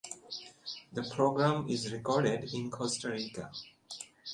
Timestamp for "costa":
2.71-3.11